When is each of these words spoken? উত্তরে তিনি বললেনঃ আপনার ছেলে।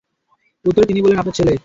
উত্তরে 0.65 0.85
তিনি 0.85 0.99
বললেনঃ 1.01 1.21
আপনার 1.21 1.37
ছেলে। 1.39 1.53